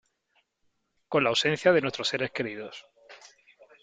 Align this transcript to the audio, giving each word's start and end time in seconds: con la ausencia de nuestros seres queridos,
con 1.07 1.23
la 1.23 1.29
ausencia 1.29 1.71
de 1.71 1.81
nuestros 1.81 2.07
seres 2.07 2.31
queridos, 2.31 2.87